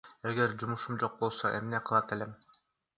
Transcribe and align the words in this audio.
Эгер 0.29 0.55
жумушум 0.63 0.99
жок 1.05 1.21
болсо 1.21 1.55
эмне 1.61 1.85
кылат 1.87 2.17
элем? 2.19 2.39